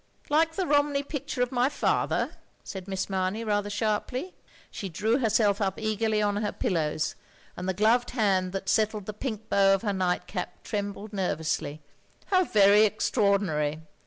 [0.29, 4.33] "Like the Romney picture of my father," said Miss Mamey, rather sharply.
[4.71, 7.13] She drew herself up eagerly on her pillows,
[7.55, 9.93] and the gloved hand OF GROSVENOR SQUARE 19 that settled the pink bow of her
[9.93, 11.83] night cap, trembled nervously.
[12.31, 13.81] "How very extraordinary!